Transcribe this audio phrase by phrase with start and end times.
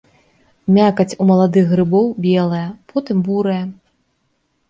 [0.75, 2.63] Мякаць у маладых грыбоў белая,
[2.93, 3.61] потым бурая.